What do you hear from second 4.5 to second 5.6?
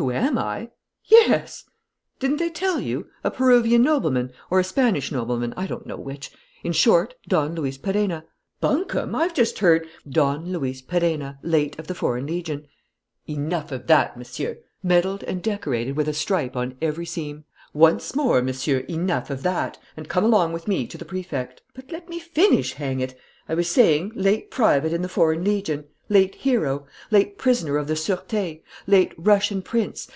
or a Spanish nobleman,